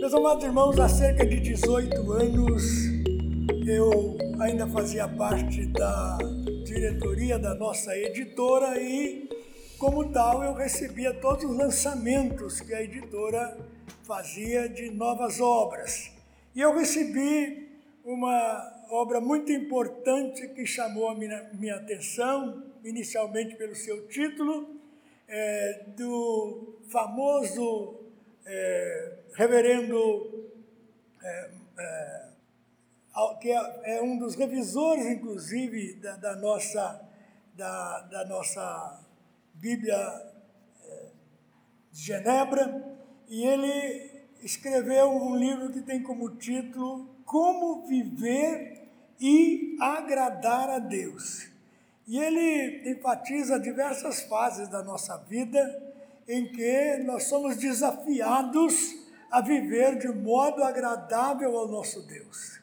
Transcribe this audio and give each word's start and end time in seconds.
Meus 0.00 0.14
amados 0.14 0.44
irmãos, 0.44 0.78
há 0.78 0.88
cerca 0.88 1.26
de 1.26 1.40
18 1.40 2.12
anos 2.12 2.62
eu 3.66 4.16
ainda 4.38 4.66
fazia 4.66 5.08
parte 5.08 5.64
da 5.66 6.18
diretoria 6.64 7.38
da 7.38 7.54
nossa 7.54 7.96
editora 7.96 8.80
e, 8.80 9.28
como 9.78 10.10
tal, 10.10 10.44
eu 10.44 10.52
recebia 10.52 11.14
todos 11.14 11.44
os 11.44 11.56
lançamentos 11.56 12.60
que 12.60 12.74
a 12.74 12.82
editora 12.82 13.56
fazia 14.02 14.68
de 14.68 14.90
novas 14.90 15.40
obras. 15.40 16.12
E 16.54 16.60
eu 16.60 16.76
recebi 16.76 17.68
uma 18.04 18.73
obra 18.90 19.20
muito 19.20 19.52
importante 19.52 20.48
que 20.48 20.66
chamou 20.66 21.08
a 21.08 21.14
minha, 21.14 21.50
minha 21.54 21.76
atenção, 21.76 22.64
inicialmente 22.84 23.56
pelo 23.56 23.74
seu 23.74 24.06
título, 24.08 24.80
é, 25.28 25.84
do 25.96 26.78
famoso 26.90 28.00
é, 28.46 29.18
reverendo, 29.34 30.50
é, 31.22 31.50
é, 31.78 32.24
que 33.40 33.50
é, 33.50 33.96
é, 33.96 34.02
um 34.02 34.18
dos 34.18 34.34
revisores, 34.34 35.06
inclusive, 35.06 35.94
da, 35.94 36.16
da 36.16 36.36
nossa, 36.36 37.00
da, 37.54 38.00
da, 38.00 38.24
nossa 38.26 39.00
Bíblia 39.54 39.96
é, 39.96 41.06
de 41.90 42.02
Genebra, 42.02 42.96
e 43.28 43.44
ele 43.46 44.10
escreveu 44.42 45.10
um 45.10 45.36
livro 45.36 45.72
que 45.72 45.80
tem 45.80 46.02
como 46.02 46.36
título 46.36 47.13
Como 47.24 47.86
Viver 47.86 48.88
e 49.20 49.76
Agradar 49.80 50.68
a 50.70 50.78
Deus. 50.78 51.48
E 52.06 52.18
ele 52.18 52.90
enfatiza 52.90 53.58
diversas 53.58 54.22
fases 54.22 54.68
da 54.68 54.82
nossa 54.82 55.16
vida 55.16 55.94
em 56.28 56.46
que 56.50 56.98
nós 57.04 57.24
somos 57.24 57.56
desafiados 57.56 58.96
a 59.30 59.40
viver 59.40 59.98
de 59.98 60.08
modo 60.08 60.62
agradável 60.62 61.56
ao 61.56 61.68
nosso 61.68 62.02
Deus. 62.06 62.60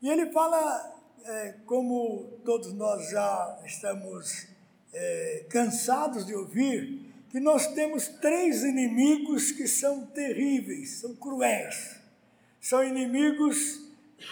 E 0.00 0.08
ele 0.08 0.32
fala, 0.32 0.94
é, 1.24 1.54
como 1.66 2.38
todos 2.44 2.72
nós 2.72 3.10
já 3.10 3.58
estamos 3.64 4.48
é, 4.92 5.46
cansados 5.48 6.24
de 6.26 6.34
ouvir, 6.34 7.12
que 7.30 7.40
nós 7.40 7.68
temos 7.68 8.08
três 8.08 8.62
inimigos 8.62 9.52
que 9.52 9.66
são 9.66 10.06
terríveis, 10.06 11.00
são 11.00 11.14
cruéis. 11.14 12.00
São 12.60 12.84
inimigos 12.84 13.81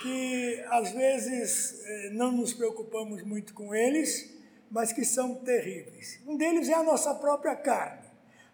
que 0.03 0.65
às 0.69 0.93
vezes 0.93 1.81
é, 1.85 2.11
não 2.11 2.33
nos 2.33 2.53
preocupamos 2.55 3.23
muito 3.23 3.55
com 3.55 3.75
eles, 3.75 4.37
mas 4.71 4.93
que 4.93 5.05
são 5.05 5.35
terríveis. 5.37 6.21
Um 6.27 6.37
deles 6.37 6.69
é 6.69 6.75
a 6.75 6.83
nossa 6.83 7.15
própria 7.15 7.57
carne 7.57 8.11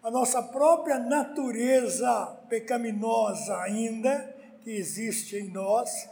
a 0.07 0.11
nossa 0.11 0.41
própria 0.41 0.97
natureza 0.97 2.25
pecaminosa 2.47 3.57
ainda, 3.57 4.33
que 4.61 4.71
existe 4.71 5.35
em 5.35 5.49
nós, 5.49 6.09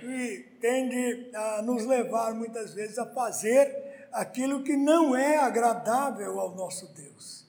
que 0.00 0.48
tende 0.60 1.30
a 1.34 1.60
nos 1.60 1.84
levar 1.84 2.34
muitas 2.34 2.72
vezes 2.72 2.98
a 2.98 3.04
fazer 3.04 4.08
aquilo 4.12 4.62
que 4.62 4.76
não 4.76 5.14
é 5.14 5.36
agradável 5.36 6.40
ao 6.40 6.54
nosso 6.54 6.90
Deus. 6.94 7.46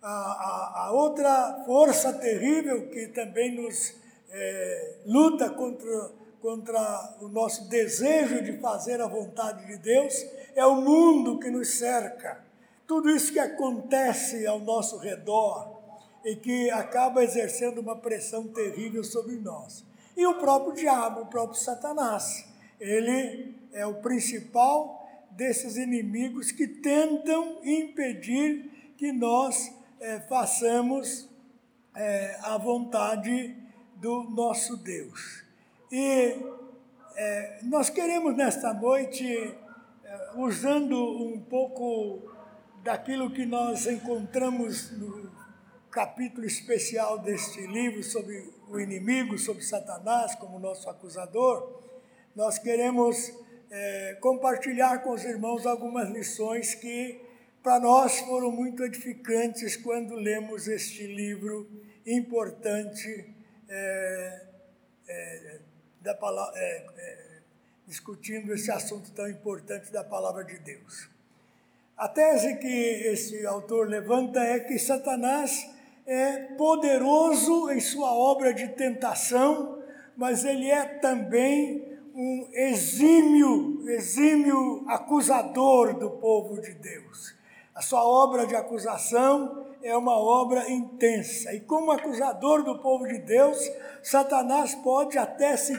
A, 0.00 0.08
a, 0.08 0.86
a 0.86 0.92
outra 0.92 1.62
força 1.66 2.12
terrível 2.14 2.88
que 2.88 3.08
também 3.08 3.54
nos 3.54 3.94
é, 4.30 5.00
luta 5.04 5.50
contra, 5.50 6.12
contra 6.44 7.16
o 7.22 7.28
nosso 7.28 7.70
desejo 7.70 8.42
de 8.42 8.58
fazer 8.58 9.00
a 9.00 9.06
vontade 9.06 9.64
de 9.66 9.78
Deus 9.78 10.14
é 10.54 10.62
o 10.66 10.76
mundo 10.76 11.38
que 11.38 11.48
nos 11.48 11.78
cerca 11.78 12.44
tudo 12.86 13.08
isso 13.08 13.32
que 13.32 13.38
acontece 13.38 14.46
ao 14.46 14.60
nosso 14.60 14.98
redor 14.98 15.80
e 16.22 16.36
que 16.36 16.70
acaba 16.70 17.24
exercendo 17.24 17.78
uma 17.78 17.96
pressão 17.96 18.46
terrível 18.48 19.02
sobre 19.02 19.36
nós. 19.36 19.86
E 20.14 20.26
o 20.26 20.34
próprio 20.34 20.74
diabo, 20.74 21.22
o 21.22 21.26
próprio 21.28 21.58
Satanás, 21.58 22.46
ele 22.78 23.54
é 23.72 23.86
o 23.86 24.02
principal 24.02 25.02
desses 25.30 25.78
inimigos 25.78 26.52
que 26.52 26.68
tentam 26.68 27.56
impedir 27.64 28.92
que 28.98 29.12
nós 29.12 29.74
é, 29.98 30.20
façamos 30.20 31.26
é, 31.96 32.38
a 32.42 32.58
vontade 32.58 33.56
do 33.96 34.24
nosso 34.24 34.76
Deus. 34.76 35.43
E 35.96 36.36
é, 37.14 37.60
nós 37.62 37.88
queremos 37.88 38.36
nesta 38.36 38.74
noite, 38.74 39.54
usando 40.34 40.96
um 41.24 41.40
pouco 41.40 42.32
daquilo 42.82 43.30
que 43.30 43.46
nós 43.46 43.86
encontramos 43.86 44.90
no 44.90 45.30
capítulo 45.92 46.44
especial 46.44 47.20
deste 47.20 47.64
livro 47.68 48.02
sobre 48.02 48.52
o 48.68 48.80
inimigo, 48.80 49.38
sobre 49.38 49.62
Satanás 49.62 50.34
como 50.34 50.58
nosso 50.58 50.90
acusador, 50.90 51.80
nós 52.34 52.58
queremos 52.58 53.32
é, 53.70 54.18
compartilhar 54.20 54.98
com 54.98 55.10
os 55.12 55.22
irmãos 55.22 55.64
algumas 55.64 56.10
lições 56.10 56.74
que 56.74 57.20
para 57.62 57.78
nós 57.78 58.18
foram 58.18 58.50
muito 58.50 58.82
edificantes 58.82 59.76
quando 59.76 60.16
lemos 60.16 60.66
este 60.66 61.06
livro 61.06 61.70
importante 62.04 63.32
é, 63.68 64.46
é, 65.06 65.60
da 66.04 66.14
palavra, 66.14 66.52
é, 66.60 66.86
é, 66.98 67.18
discutindo 67.86 68.52
esse 68.52 68.70
assunto 68.70 69.10
tão 69.12 69.26
importante 69.26 69.90
da 69.90 70.04
palavra 70.04 70.44
de 70.44 70.58
Deus. 70.58 71.08
A 71.96 72.06
tese 72.08 72.56
que 72.56 72.66
esse 73.06 73.46
autor 73.46 73.88
levanta 73.88 74.38
é 74.38 74.60
que 74.60 74.78
Satanás 74.78 75.66
é 76.06 76.36
poderoso 76.58 77.70
em 77.70 77.80
sua 77.80 78.12
obra 78.12 78.52
de 78.52 78.68
tentação, 78.68 79.82
mas 80.14 80.44
ele 80.44 80.70
é 80.70 80.84
também 80.84 81.98
um 82.14 82.48
exímio, 82.52 83.88
exímio 83.88 84.84
acusador 84.86 85.98
do 85.98 86.10
povo 86.10 86.60
de 86.60 86.74
Deus. 86.74 87.34
A 87.74 87.80
sua 87.80 88.04
obra 88.04 88.46
de 88.46 88.54
acusação 88.54 89.63
é 89.84 89.94
uma 89.96 90.18
obra 90.18 90.70
intensa. 90.70 91.52
E 91.52 91.60
como 91.60 91.92
acusador 91.92 92.64
do 92.64 92.78
povo 92.80 93.06
de 93.06 93.18
Deus, 93.18 93.58
Satanás 94.02 94.74
pode 94.76 95.18
até 95.18 95.56
se 95.56 95.74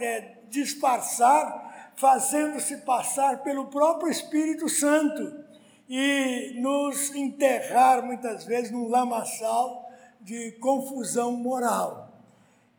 é, 0.00 0.38
disfarçar 0.50 1.92
fazendo-se 1.94 2.78
passar 2.78 3.42
pelo 3.42 3.66
próprio 3.66 4.10
Espírito 4.10 4.68
Santo 4.68 5.44
e 5.88 6.58
nos 6.60 7.14
enterrar 7.14 8.04
muitas 8.04 8.44
vezes 8.44 8.72
num 8.72 8.88
lamaçal 8.88 9.88
de 10.20 10.52
confusão 10.52 11.32
moral. 11.32 12.12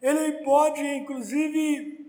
Ele 0.01 0.43
pode, 0.43 0.81
inclusive, 0.81 2.05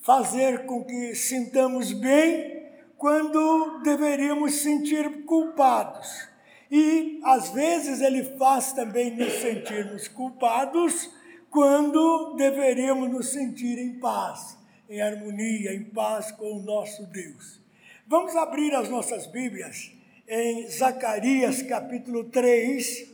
fazer 0.00 0.64
com 0.64 0.84
que 0.84 1.14
sintamos 1.14 1.92
bem 1.92 2.64
quando 2.96 3.82
deveríamos 3.82 4.54
sentir 4.54 5.24
culpados. 5.24 6.33
E, 6.76 7.20
às 7.22 7.50
vezes, 7.50 8.00
ele 8.00 8.24
faz 8.36 8.72
também 8.72 9.16
nos 9.16 9.32
sentirmos 9.34 10.08
culpados 10.08 11.08
quando 11.48 12.34
deveríamos 12.34 13.08
nos 13.08 13.28
sentir 13.28 13.78
em 13.78 14.00
paz 14.00 14.58
em 14.90 15.00
harmonia, 15.00 15.72
em 15.72 15.84
paz 15.84 16.32
com 16.32 16.56
o 16.56 16.62
nosso 16.62 17.06
Deus. 17.06 17.60
Vamos 18.08 18.34
abrir 18.34 18.74
as 18.74 18.88
nossas 18.88 19.24
Bíblias 19.24 19.92
em 20.26 20.68
Zacarias 20.68 21.62
capítulo 21.62 22.24
3 22.24 23.08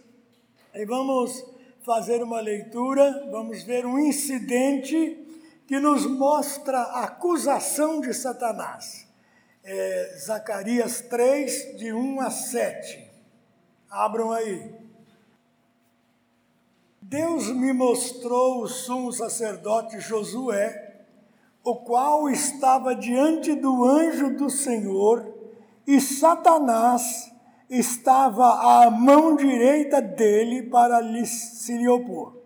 e 0.75 0.85
vamos 0.87 1.45
fazer 1.85 2.23
uma 2.23 2.41
leitura, 2.41 3.29
vamos 3.31 3.63
ver 3.63 3.85
um 3.85 3.99
incidente 3.99 5.19
que 5.67 5.79
nos 5.79 6.07
mostra 6.07 6.79
a 6.79 7.05
acusação 7.05 8.01
de 8.01 8.15
Satanás. 8.15 9.07
É, 9.63 10.17
Zacarias 10.19 11.03
3, 11.03 11.77
de 11.77 11.93
1 11.93 12.21
a 12.23 12.31
7. 12.31 13.10
Abram 13.91 14.31
aí. 14.31 14.73
Deus 17.03 17.49
me 17.49 17.73
mostrou 17.73 18.63
o 18.63 18.69
sumo 18.69 19.13
sacerdote 19.13 19.99
Josué 19.99 20.91
o 21.63 21.77
qual 21.77 22.29
estava 22.29 22.95
diante 22.95 23.55
do 23.55 23.85
anjo 23.85 24.37
do 24.37 24.49
Senhor, 24.49 25.35
e 25.87 26.01
Satanás 26.01 27.33
estava 27.69 28.85
à 28.85 28.91
mão 28.91 29.37
direita 29.37 30.01
dele 30.01 30.63
para 30.65 31.01
lhe, 31.01 31.27
se 31.27 31.77
lhe 31.77 31.89
opor. 31.89 32.39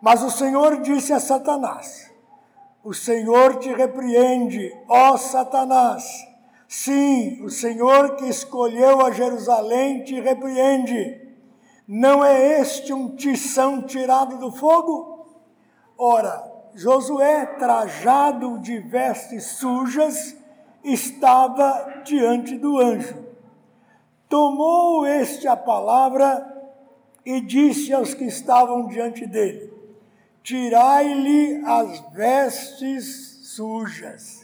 Mas 0.00 0.22
o 0.22 0.30
Senhor 0.30 0.80
disse 0.82 1.12
a 1.12 1.20
Satanás: 1.20 2.10
O 2.84 2.94
Senhor 2.94 3.58
te 3.58 3.72
repreende, 3.72 4.72
ó 4.88 5.16
Satanás. 5.16 6.25
Sim, 6.68 7.42
o 7.44 7.50
Senhor 7.50 8.16
que 8.16 8.26
escolheu 8.26 9.04
a 9.04 9.10
Jerusalém 9.12 10.02
te 10.02 10.20
repreende. 10.20 11.20
Não 11.86 12.24
é 12.24 12.60
este 12.60 12.92
um 12.92 13.14
tição 13.14 13.82
tirado 13.82 14.38
do 14.38 14.50
fogo? 14.50 15.26
Ora, 15.96 16.42
Josué, 16.74 17.46
trajado 17.46 18.58
de 18.58 18.78
vestes 18.80 19.44
sujas, 19.44 20.36
estava 20.82 22.02
diante 22.04 22.58
do 22.58 22.78
anjo. 22.78 23.24
Tomou 24.28 25.06
este 25.06 25.46
a 25.46 25.56
palavra 25.56 26.44
e 27.24 27.40
disse 27.40 27.92
aos 27.94 28.12
que 28.12 28.24
estavam 28.24 28.88
diante 28.88 29.24
dele: 29.24 29.72
Tirai-lhe 30.42 31.62
as 31.64 32.00
vestes 32.12 33.54
sujas. 33.54 34.35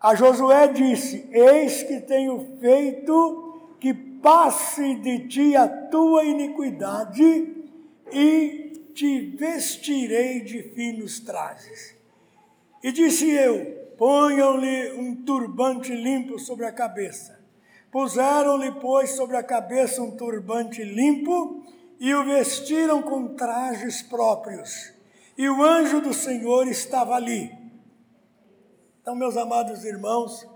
A 0.00 0.14
Josué 0.14 0.68
disse: 0.68 1.28
Eis 1.30 1.82
que 1.82 2.00
tenho 2.00 2.56
feito 2.58 3.76
que 3.78 3.92
passe 3.92 4.94
de 4.96 5.28
ti 5.28 5.54
a 5.54 5.68
tua 5.68 6.24
iniquidade 6.24 7.54
e 8.10 8.90
te 8.94 9.36
vestirei 9.36 10.40
de 10.40 10.62
finos 10.74 11.20
trajes. 11.20 11.94
E 12.82 12.90
disse 12.90 13.30
eu: 13.30 13.92
Ponham-lhe 13.98 14.92
um 14.92 15.14
turbante 15.16 15.94
limpo 15.94 16.38
sobre 16.38 16.64
a 16.64 16.72
cabeça. 16.72 17.38
Puseram-lhe, 17.92 18.72
pois, 18.80 19.10
sobre 19.10 19.36
a 19.36 19.42
cabeça 19.42 20.00
um 20.00 20.16
turbante 20.16 20.82
limpo 20.82 21.62
e 21.98 22.14
o 22.14 22.24
vestiram 22.24 23.02
com 23.02 23.34
trajes 23.34 24.00
próprios. 24.00 24.94
E 25.36 25.46
o 25.48 25.62
anjo 25.62 26.00
do 26.00 26.14
Senhor 26.14 26.66
estava 26.68 27.14
ali. 27.14 27.59
Então, 29.00 29.14
meus 29.14 29.34
amados 29.34 29.82
irmãos, 29.82 30.46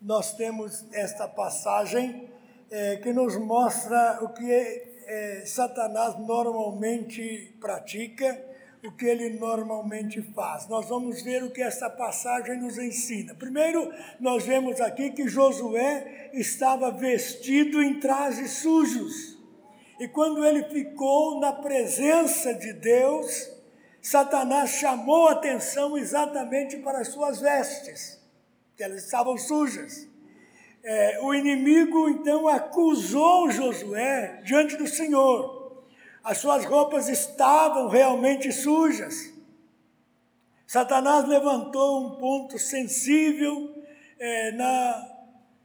nós 0.00 0.32
temos 0.34 0.86
esta 0.90 1.28
passagem 1.28 2.30
é, 2.70 2.96
que 2.96 3.12
nos 3.12 3.36
mostra 3.36 4.20
o 4.22 4.30
que 4.30 4.50
é, 4.50 5.42
Satanás 5.44 6.18
normalmente 6.18 7.54
pratica 7.60 8.42
o 8.82 8.90
que 8.92 9.04
ele 9.04 9.38
normalmente 9.38 10.22
faz. 10.34 10.66
Nós 10.66 10.88
vamos 10.88 11.20
ver 11.20 11.44
o 11.44 11.50
que 11.50 11.60
essa 11.60 11.90
passagem 11.90 12.58
nos 12.58 12.78
ensina. 12.78 13.34
Primeiro, 13.34 13.92
nós 14.18 14.46
vemos 14.46 14.80
aqui 14.80 15.10
que 15.10 15.28
Josué 15.28 16.30
estava 16.32 16.90
vestido 16.90 17.82
em 17.82 18.00
trajes 18.00 18.62
sujos. 18.62 19.38
E 20.00 20.08
quando 20.08 20.42
ele 20.42 20.64
ficou 20.70 21.38
na 21.38 21.52
presença 21.52 22.54
de 22.54 22.72
Deus, 22.72 23.59
Satanás 24.02 24.70
chamou 24.70 25.28
atenção 25.28 25.96
exatamente 25.96 26.76
para 26.78 27.00
as 27.00 27.08
suas 27.08 27.40
vestes, 27.40 28.20
que 28.76 28.82
elas 28.82 29.04
estavam 29.04 29.36
sujas. 29.36 30.08
É, 30.82 31.18
o 31.22 31.34
inimigo 31.34 32.08
então 32.08 32.48
acusou 32.48 33.50
Josué 33.50 34.40
diante 34.44 34.76
do 34.76 34.86
Senhor 34.86 35.60
as 36.22 36.38
suas 36.38 36.64
roupas 36.64 37.08
estavam 37.08 37.88
realmente 37.88 38.52
sujas. 38.52 39.32
Satanás 40.66 41.26
levantou 41.26 42.06
um 42.06 42.16
ponto 42.16 42.58
sensível 42.58 43.74
é, 44.18 44.52
na 44.52 45.08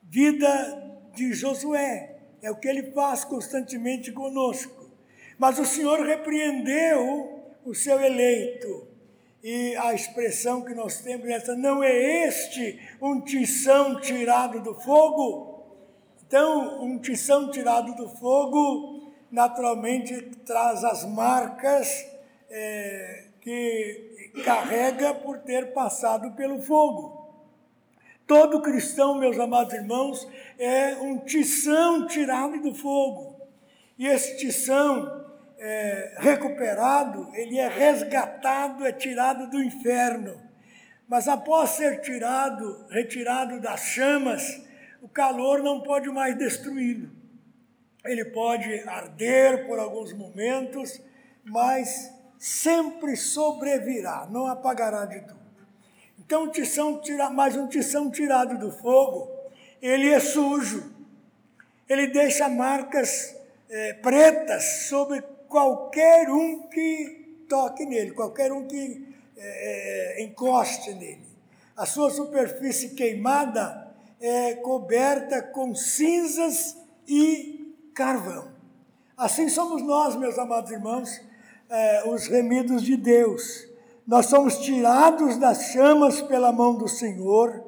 vida 0.04 1.00
de 1.14 1.34
Josué. 1.34 2.16
É 2.42 2.50
o 2.50 2.56
que 2.56 2.68
ele 2.68 2.92
faz 2.92 3.24
constantemente 3.26 4.12
conosco. 4.12 4.90
Mas 5.38 5.60
o 5.60 5.66
Senhor 5.66 6.00
repreendeu 6.00 7.35
o 7.66 7.74
seu 7.74 8.00
eleito. 8.00 8.88
E 9.44 9.76
a 9.76 9.94
expressão 9.94 10.64
que 10.64 10.74
nós 10.74 11.00
temos 11.02 11.28
é 11.28 11.34
essa: 11.34 11.56
não 11.56 11.84
é 11.84 12.28
este 12.28 12.80
um 13.02 13.22
tição 13.22 14.00
tirado 14.00 14.62
do 14.62 14.74
fogo? 14.76 15.64
Então, 16.26 16.84
um 16.84 16.98
tição 17.00 17.52
tirado 17.52 17.96
do 17.96 18.10
fogo 18.10 19.14
naturalmente 19.32 20.20
traz 20.46 20.84
as 20.84 21.06
marcas 21.06 22.06
é, 22.50 23.28
que 23.42 24.32
carrega 24.44 25.14
por 25.14 25.40
ter 25.40 25.74
passado 25.74 26.32
pelo 26.32 26.62
fogo. 26.62 27.26
Todo 28.26 28.62
cristão, 28.62 29.20
meus 29.20 29.40
amados 29.40 29.74
irmãos, 29.74 30.28
é 30.58 30.96
um 30.96 31.20
tição 31.20 32.08
tirado 32.08 32.60
do 32.60 32.74
fogo. 32.74 33.40
E 34.00 34.08
esse 34.08 34.38
tição 34.38 35.25
é, 35.57 36.16
recuperado, 36.18 37.30
ele 37.34 37.57
é 37.57 37.68
resgatado, 37.68 38.86
é 38.86 38.92
tirado 38.92 39.50
do 39.50 39.62
inferno. 39.62 40.42
Mas 41.07 41.28
após 41.28 41.72
ser 41.72 42.02
tirado, 42.02 42.86
retirado 42.90 43.60
das 43.62 43.81
chamas, 43.81 44.62
o 45.02 45.07
calor 45.07 45.62
não 45.62 45.81
pode 45.81 46.10
mais 46.10 46.38
destruí-lo 46.38 47.16
ele 48.06 48.25
pode 48.25 48.72
arder 48.88 49.66
por 49.66 49.80
alguns 49.80 50.13
momentos, 50.13 51.02
mas 51.44 52.13
sempre 52.38 53.16
sobrevirá, 53.16 54.28
não 54.30 54.46
apagará 54.46 55.06
de 55.06 55.22
tudo. 55.22 55.46
Então, 56.19 56.50
tição 56.50 57.01
tira, 57.01 57.30
mais 57.30 57.56
um 57.56 57.68
tição 57.68 58.10
tirado 58.12 58.58
do 58.58 58.72
fogo, 58.72 59.30
ele 59.81 60.10
é 60.10 60.19
sujo, 60.19 60.94
ele 61.90 62.08
deixa 62.08 62.48
marcas 62.48 63.36
é, 63.69 63.94
pretas 63.94 64.63
sobre 64.88 65.22
qualquer 65.56 66.30
um 66.30 66.63
que 66.63 67.46
toque 67.48 67.86
nele, 67.86 68.12
qualquer 68.12 68.52
um 68.52 68.68
que 68.68 69.07
é, 69.38 70.19
é 70.19 70.24
encoste 70.25 70.94
nele. 70.94 71.25
A 71.78 71.86
sua 71.86 72.10
superfície 72.10 72.90
queimada 72.90 73.96
é 74.19 74.56
coberta 74.56 75.42
com 75.42 75.74
cinzas 75.74 76.75
e 77.07 77.74
carvão. 77.94 78.52
Assim 79.16 79.48
somos 79.48 79.81
nós, 79.81 80.18
meus 80.18 80.38
amados 80.38 80.72
irmãos, 80.72 81.22
é, 81.69 82.04
os 82.10 82.28
remidos 82.28 82.81
de 82.81 82.98
Deus. 82.98 83.66
Nós 84.06 84.25
somos 84.25 84.58
tirados 84.58 85.38
das 85.38 85.68
chamas 85.72 86.22
pela 86.22 86.51
mão 86.51 86.75
do 86.75 86.90
Senhor, 86.90 87.63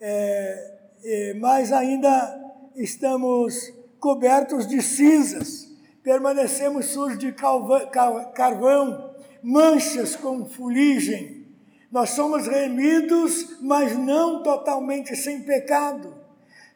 é, 0.00 1.34
mas 1.38 1.70
ainda 1.70 2.34
estamos 2.74 3.74
cobertos 4.00 4.66
de 4.66 4.80
cinzas, 4.80 5.65
permanecemos 6.06 6.86
sujos 6.86 7.18
de 7.18 7.32
carvão, 7.32 9.12
manchas 9.42 10.14
com 10.14 10.46
fuligem. 10.46 11.48
Nós 11.90 12.10
somos 12.10 12.46
remidos, 12.46 13.60
mas 13.60 13.98
não 13.98 14.40
totalmente 14.40 15.16
sem 15.16 15.42
pecado. 15.42 16.14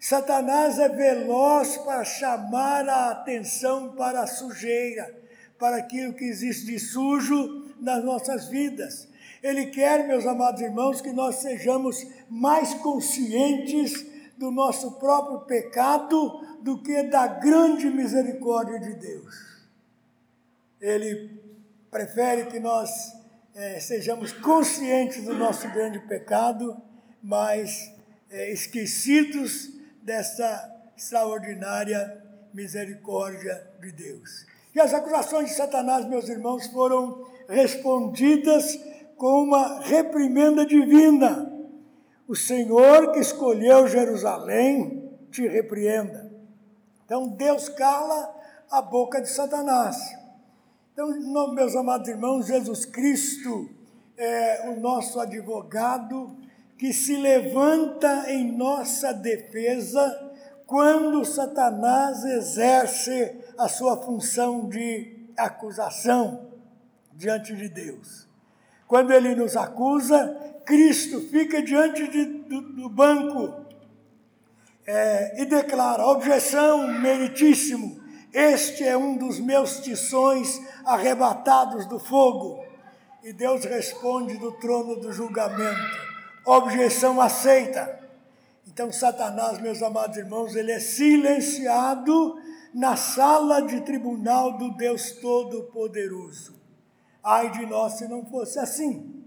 Satanás 0.01 0.81
é 0.81 0.89
veloz 0.89 1.77
para 1.77 2.03
chamar 2.03 2.89
a 2.89 3.13
atenção 3.13 3.93
para 3.93 4.23
a 4.23 4.27
sujeira, 4.27 5.09
para 5.57 5.77
aquilo 5.77 6.13
que 6.13 6.25
existe 6.25 6.67
de 6.67 6.81
sujo 6.81 7.73
nas 7.81 8.03
nossas 8.03 8.49
vidas. 8.49 9.07
Ele 9.41 9.67
quer, 9.67 10.09
meus 10.09 10.27
amados 10.27 10.61
irmãos, 10.61 11.01
que 11.01 11.13
nós 11.13 11.37
sejamos 11.37 12.05
mais 12.29 12.75
conscientes 12.75 14.05
do 14.41 14.51
nosso 14.51 14.93
próprio 14.93 15.41
pecado 15.41 16.41
do 16.63 16.83
que 16.83 17.03
da 17.03 17.27
grande 17.27 17.91
misericórdia 17.91 18.81
de 18.81 18.95
Deus. 18.95 19.61
Ele 20.81 21.39
prefere 21.91 22.47
que 22.47 22.59
nós 22.59 22.91
é, 23.55 23.79
sejamos 23.79 24.33
conscientes 24.33 25.25
do 25.25 25.35
nosso 25.35 25.69
grande 25.69 25.99
pecado, 25.99 26.75
mas 27.23 27.93
é, 28.31 28.51
esquecidos 28.51 29.75
dessa 30.03 30.75
extraordinária 30.97 32.25
misericórdia 32.55 33.69
de 33.79 33.93
Deus. 33.93 34.47
E 34.75 34.81
as 34.81 34.95
acusações 34.95 35.51
de 35.51 35.55
Satanás, 35.55 36.07
meus 36.07 36.31
irmãos, 36.31 36.67
foram 36.69 37.27
respondidas 37.47 38.81
com 39.19 39.43
uma 39.43 39.81
reprimenda 39.81 40.65
divina. 40.65 41.50
O 42.31 42.37
Senhor 42.37 43.11
que 43.11 43.19
escolheu 43.19 43.89
Jerusalém 43.89 45.19
te 45.33 45.49
repreenda. 45.49 46.31
Então 47.05 47.27
Deus 47.27 47.69
cala 47.69 48.33
a 48.71 48.81
boca 48.81 49.21
de 49.21 49.29
Satanás. 49.29 50.17
Então, 50.93 51.09
meus 51.53 51.75
amados 51.75 52.07
irmãos, 52.07 52.47
Jesus 52.47 52.85
Cristo 52.85 53.69
é 54.17 54.71
o 54.71 54.79
nosso 54.79 55.19
advogado 55.19 56.37
que 56.79 56.93
se 56.93 57.17
levanta 57.17 58.31
em 58.31 58.57
nossa 58.57 59.13
defesa 59.13 60.33
quando 60.69 61.25
Satanás 61.25 62.25
exerce 62.25 63.41
a 63.59 63.67
sua 63.67 63.97
função 64.03 64.69
de 64.69 65.27
acusação 65.37 66.47
diante 67.13 67.57
de 67.57 67.69
Deus. 67.69 68.29
Quando 68.87 69.13
ele 69.13 69.35
nos 69.35 69.57
acusa, 69.57 70.50
Cristo 70.65 71.21
fica 71.21 71.63
diante 71.63 72.07
de, 72.09 72.25
do, 72.25 72.61
do, 72.61 72.89
banco 72.89 73.65
é, 74.87 75.43
e 75.43 75.47
declara: 75.47 76.07
objeção, 76.07 76.87
meritíssimo, 77.01 78.01
este 78.33 78.85
é 78.85 78.97
um 78.97 79.17
dos 79.17 79.41
meus 79.41 79.81
tições 79.81 80.61
arrebatados 80.85 81.87
do 81.87 81.99
fogo. 81.99 82.65
E 83.23 83.33
Deus 83.33 83.65
responde 83.65 84.39
do 84.39 84.53
trono 84.53 84.97
do 84.97 85.13
julgamento 85.13 86.11
objeção 86.45 87.21
aceita. 87.21 87.99
Então, 88.67 88.93
Satanás, 88.93 89.61
meus 89.61 89.83
amados 89.83 90.17
irmãos, 90.17 90.55
ele 90.55 90.73
é 90.73 90.81
silenciado 90.81 92.37
na 92.73 92.97
sala 92.97 93.63
de 93.63 93.81
tribunal 93.81 94.57
do 94.57 94.71
Deus 94.73 95.13
Todo-Poderoso. 95.13 96.59
Ai 97.23 97.51
de 97.51 97.67
nós 97.67 97.95
se 97.95 98.09
não 98.09 98.25
fosse 98.25 98.59
assim. 98.59 99.20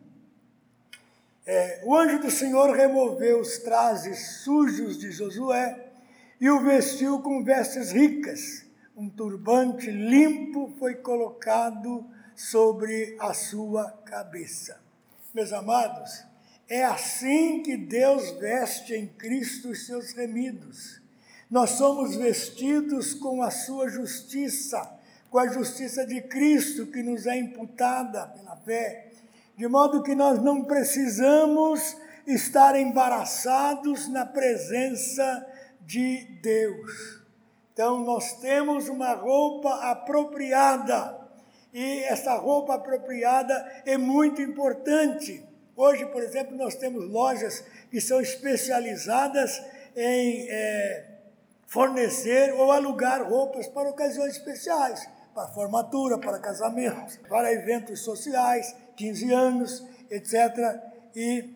É, 1.46 1.82
o 1.84 1.94
anjo 1.94 2.20
do 2.20 2.32
Senhor 2.32 2.74
removeu 2.76 3.42
os 3.42 3.58
trajes 3.58 4.42
sujos 4.44 4.98
de 4.98 5.12
Josué 5.12 5.92
e 6.40 6.50
o 6.50 6.62
vestiu 6.62 7.22
com 7.22 7.44
vestes 7.44 7.92
ricas. 7.92 8.66
Um 8.96 9.10
turbante 9.10 9.92
limpo 9.92 10.74
foi 10.80 10.96
colocado 10.96 12.06
sobre 12.36 13.18
a 13.20 13.34
sua 13.34 13.92
cabeça. 14.06 14.80
Meus 15.34 15.52
amados, 15.52 16.24
é 16.70 16.84
assim 16.84 17.62
que 17.62 17.76
Deus 17.76 18.32
veste 18.40 18.94
em 18.94 19.08
Cristo 19.08 19.70
os 19.70 19.86
seus 19.86 20.14
remidos. 20.14 21.02
Nós 21.50 21.72
somos 21.72 22.16
vestidos 22.16 23.14
com 23.14 23.44
a 23.44 23.52
sua 23.52 23.90
justiça, 23.90 24.82
com 25.30 25.40
a 25.40 25.48
justiça 25.48 26.06
de 26.06 26.22
Cristo 26.22 26.88
que 26.88 27.04
nos 27.04 27.28
é 27.28 27.38
imputada 27.38 28.28
pela 28.28 28.56
fé, 28.58 29.12
de 29.64 29.70
modo 29.70 30.04
que 30.04 30.14
nós 30.14 30.44
não 30.44 30.66
precisamos 30.66 31.96
estar 32.28 32.78
embaraçados 32.78 34.10
na 34.10 34.26
presença 34.26 35.48
de 35.80 36.26
Deus. 36.42 37.24
Então, 37.72 38.02
nós 38.02 38.42
temos 38.42 38.90
uma 38.90 39.14
roupa 39.14 39.90
apropriada, 39.90 41.18
e 41.74 42.04
essa 42.04 42.36
roupa 42.36 42.76
apropriada 42.76 43.54
é 43.86 43.98
muito 43.98 44.42
importante. 44.42 45.42
Hoje, 45.78 46.06
por 46.08 46.22
exemplo, 46.22 46.58
nós 46.58 46.76
temos 46.76 47.10
lojas 47.10 47.64
que 47.90 48.02
são 48.02 48.20
especializadas 48.20 49.64
em 49.96 50.46
é, 50.50 51.06
fornecer 51.68 52.54
ou 52.56 52.70
alugar 52.70 53.24
roupas 53.24 53.66
para 53.68 53.90
ocasiões 53.90 54.34
especiais, 54.34 55.08
para 55.34 55.48
formatura, 55.48 56.18
para 56.18 56.38
casamentos, 56.38 57.16
para 57.30 57.54
eventos 57.54 58.02
sociais, 58.02 58.83
15 58.96 59.32
anos, 59.34 59.84
etc. 60.10 60.80
e 61.16 61.50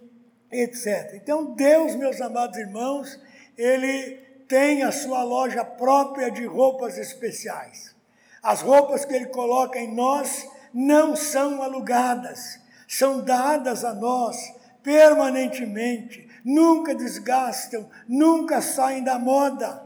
etc. 0.52 1.14
Então, 1.16 1.54
Deus, 1.54 1.96
meus 1.96 2.22
amados 2.22 2.58
irmãos, 2.58 3.20
ele 3.58 4.18
tem 4.48 4.84
a 4.84 4.92
sua 4.92 5.24
loja 5.24 5.64
própria 5.64 6.32
de 6.32 6.46
roupas 6.46 6.98
especiais. 6.98 7.96
As 8.42 8.62
roupas 8.62 9.04
que 9.04 9.14
ele 9.14 9.28
coloca 9.28 9.78
em 9.78 9.94
nós 9.94 10.48
não 10.74 11.16
são 11.16 11.62
alugadas, 11.62 12.60
são 12.88 13.22
dadas 13.22 13.84
a 13.84 13.94
nós 13.94 14.56
permanentemente, 14.88 16.30
nunca 16.46 16.96
desgastam, 16.96 17.90
nunca 18.08 18.62
saem 18.62 19.04
da 19.04 19.20
moda. 19.20 19.86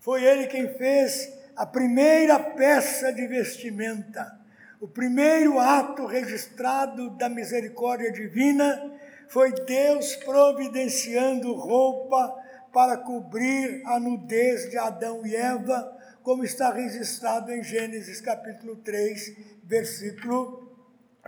Foi 0.00 0.24
ele 0.24 0.48
quem 0.48 0.74
fez 0.74 1.32
a 1.54 1.64
primeira 1.64 2.40
peça 2.40 3.12
de 3.12 3.28
vestimenta. 3.28 4.40
O 4.84 4.88
primeiro 4.88 5.58
ato 5.58 6.04
registrado 6.04 7.08
da 7.16 7.26
misericórdia 7.26 8.12
divina 8.12 8.92
foi 9.30 9.50
Deus 9.50 10.14
providenciando 10.16 11.54
roupa 11.54 12.36
para 12.70 12.98
cobrir 12.98 13.80
a 13.86 13.98
nudez 13.98 14.68
de 14.68 14.76
Adão 14.76 15.26
e 15.26 15.34
Eva, 15.34 15.90
como 16.22 16.44
está 16.44 16.70
registrado 16.70 17.50
em 17.50 17.62
Gênesis 17.62 18.20
capítulo 18.20 18.76
3, 18.76 19.34
versículo 19.64 20.70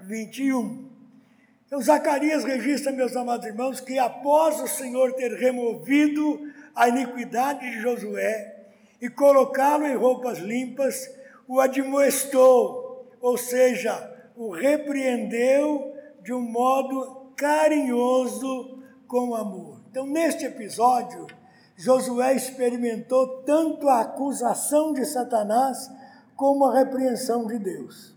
21. 0.03 0.91
Então, 1.67 1.81
Zacarias 1.81 2.45
registra, 2.45 2.93
meus 2.93 3.17
amados 3.17 3.47
irmãos, 3.47 3.81
que 3.81 3.99
após 3.99 4.61
o 4.61 4.69
Senhor 4.69 5.15
ter 5.15 5.33
removido 5.33 6.43
a 6.75 6.91
iniquidade 6.91 7.71
de 7.71 7.81
Josué, 7.81 8.67
e 9.01 9.09
colocá-lo 9.09 9.87
em 9.87 9.97
roupas 9.97 10.41
limpas, 10.41 11.09
o 11.49 11.59
admoestou, 11.59 12.86
ou 13.27 13.37
seja, 13.37 14.09
o 14.37 14.53
repreendeu 14.53 15.93
de 16.23 16.33
um 16.33 16.41
modo 16.41 17.33
carinhoso 17.37 18.81
com 19.09 19.35
amor. 19.35 19.81
Então, 19.91 20.07
neste 20.07 20.45
episódio, 20.45 21.27
Josué 21.75 22.37
experimentou 22.37 23.43
tanto 23.43 23.89
a 23.89 24.03
acusação 24.03 24.93
de 24.93 25.05
Satanás 25.05 25.91
como 26.37 26.67
a 26.67 26.79
repreensão 26.79 27.49
de 27.49 27.59
Deus. 27.59 28.15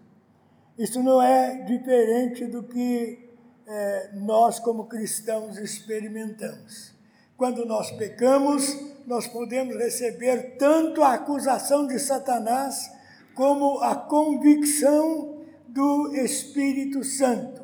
Isso 0.77 1.01
não 1.01 1.19
é 1.19 1.63
diferente 1.63 2.45
do 2.45 2.61
que 2.61 3.31
é, 3.65 4.11
nós, 4.13 4.59
como 4.59 4.85
cristãos, 4.85 5.57
experimentamos. 5.57 6.93
Quando 7.35 7.65
nós 7.65 7.89
pecamos, 7.89 8.77
nós 9.07 9.25
podemos 9.25 9.75
receber 9.75 10.55
tanto 10.59 11.01
a 11.01 11.15
acusação 11.15 11.87
de 11.87 11.97
Satanás 11.97 12.98
como 13.33 13.79
a 13.79 13.95
convicção 13.95 15.43
do 15.67 16.13
Espírito 16.15 17.03
Santo. 17.03 17.61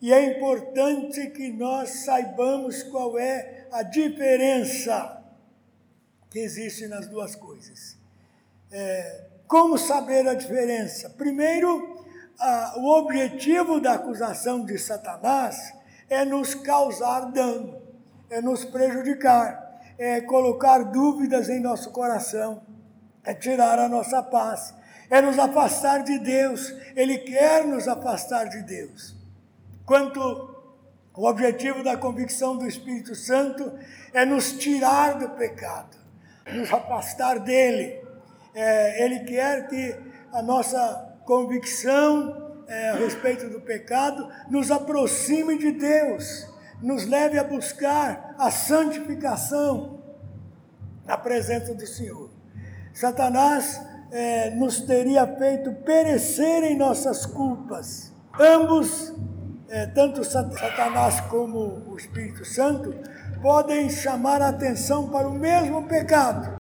E 0.00 0.12
é 0.12 0.36
importante 0.36 1.28
que 1.30 1.50
nós 1.52 1.90
saibamos 2.04 2.82
qual 2.84 3.18
é 3.18 3.66
a 3.70 3.82
diferença 3.82 5.22
que 6.30 6.38
existe 6.38 6.86
nas 6.86 7.06
duas 7.06 7.34
coisas. 7.34 7.98
É, 8.70 9.26
como 9.46 9.76
saber 9.76 10.26
a 10.26 10.34
diferença? 10.34 11.10
Primeiro, 11.10 12.04
a, 12.38 12.74
o 12.78 12.98
objetivo 12.98 13.80
da 13.80 13.94
acusação 13.94 14.64
de 14.64 14.78
Satanás 14.78 15.74
é 16.08 16.24
nos 16.24 16.54
causar 16.54 17.30
dano 17.30 17.80
é 18.30 18.40
nos 18.40 18.64
prejudicar, 18.64 19.82
é 19.98 20.20
colocar 20.20 20.84
dúvidas 20.84 21.48
em 21.48 21.58
nosso 21.58 21.90
coração, 21.90 22.62
é 23.24 23.34
tirar 23.34 23.78
a 23.78 23.88
nossa 23.88 24.22
paz, 24.22 24.72
é 25.10 25.20
nos 25.20 25.38
afastar 25.38 26.04
de 26.04 26.18
Deus. 26.18 26.72
Ele 26.94 27.18
quer 27.18 27.66
nos 27.66 27.88
afastar 27.88 28.48
de 28.48 28.62
Deus. 28.62 29.16
Quanto 29.84 30.20
o 31.14 31.28
objetivo 31.28 31.82
da 31.82 31.96
convicção 31.96 32.56
do 32.56 32.66
Espírito 32.66 33.14
Santo 33.14 33.76
é 34.14 34.24
nos 34.24 34.52
tirar 34.52 35.18
do 35.18 35.30
pecado, 35.30 35.96
nos 36.52 36.72
afastar 36.72 37.40
dele. 37.40 38.00
É, 38.54 39.04
ele 39.04 39.20
quer 39.24 39.68
que 39.68 39.96
a 40.32 40.40
nossa 40.40 41.18
convicção 41.26 42.62
é, 42.68 42.90
a 42.90 42.94
respeito 42.94 43.48
do 43.48 43.60
pecado 43.60 44.28
nos 44.48 44.70
aproxime 44.70 45.58
de 45.58 45.72
Deus 45.72 46.48
nos 46.82 47.06
leve 47.06 47.38
a 47.38 47.44
buscar 47.44 48.34
a 48.38 48.50
santificação 48.50 50.00
na 51.04 51.16
presença 51.16 51.74
do 51.74 51.86
Senhor. 51.86 52.30
Satanás 52.94 53.80
é, 54.10 54.50
nos 54.50 54.80
teria 54.80 55.26
feito 55.26 55.72
perecer 55.84 56.64
em 56.64 56.76
nossas 56.76 57.26
culpas. 57.26 58.12
Ambos, 58.38 59.14
é, 59.68 59.86
tanto 59.86 60.24
Satanás 60.24 61.20
como 61.22 61.82
o 61.88 61.96
Espírito 61.96 62.44
Santo, 62.44 62.94
podem 63.40 63.88
chamar 63.88 64.42
a 64.42 64.48
atenção 64.48 65.08
para 65.08 65.28
o 65.28 65.32
mesmo 65.32 65.84
pecado, 65.84 66.56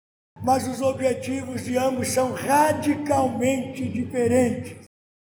mas 0.43 0.67
os 0.67 0.81
objetivos 0.81 1.63
de 1.63 1.77
ambos 1.77 2.09
são 2.09 2.33
radicalmente 2.33 3.87
diferentes. 3.87 4.85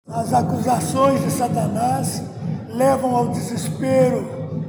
As 0.07 0.33
acusações 0.33 1.21
de 1.21 1.31
Satanás 1.31 2.21
levam 2.67 3.15
ao 3.15 3.29
desespero, 3.29 4.59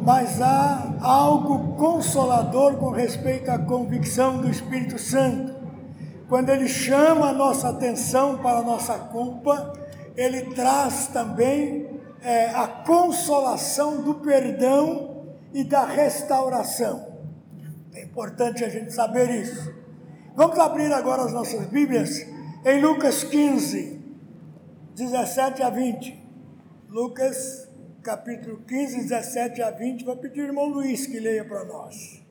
mas 0.00 0.40
há 0.40 0.94
algo 1.00 1.76
consolador 1.76 2.76
com 2.76 2.90
respeito 2.90 3.50
à 3.50 3.58
convicção 3.58 4.38
do 4.38 4.48
Espírito 4.48 4.98
Santo. 4.98 5.57
Quando 6.28 6.50
ele 6.50 6.68
chama 6.68 7.30
a 7.30 7.32
nossa 7.32 7.70
atenção 7.70 8.36
para 8.38 8.58
a 8.58 8.62
nossa 8.62 8.98
culpa, 8.98 9.72
ele 10.14 10.54
traz 10.54 11.06
também 11.06 11.88
é, 12.20 12.50
a 12.50 12.68
consolação 12.68 14.02
do 14.02 14.16
perdão 14.16 15.26
e 15.54 15.64
da 15.64 15.86
restauração. 15.86 17.18
É 17.94 18.02
importante 18.02 18.62
a 18.62 18.68
gente 18.68 18.92
saber 18.92 19.30
isso. 19.30 19.74
Vamos 20.36 20.58
abrir 20.58 20.92
agora 20.92 21.22
as 21.22 21.32
nossas 21.32 21.66
Bíblias 21.66 22.26
em 22.64 22.80
Lucas 22.80 23.24
15, 23.24 23.98
17 24.94 25.62
a 25.62 25.70
20. 25.70 26.28
Lucas 26.90 27.68
capítulo 28.02 28.58
15, 28.66 29.08
17 29.08 29.62
a 29.62 29.70
20. 29.70 30.04
Vou 30.04 30.16
pedir 30.16 30.42
ao 30.42 30.46
irmão 30.48 30.66
Luiz 30.66 31.06
que 31.06 31.18
leia 31.18 31.44
para 31.44 31.64
nós. 31.64 32.22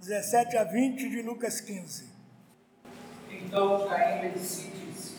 17 0.00 0.56
a 0.56 0.64
20 0.64 1.08
de 1.08 1.22
Lucas 1.22 1.60
15. 1.60 2.15
Então 3.46 3.88
Caim 3.88 4.22
lhe 4.22 4.28
disse: 4.30 5.16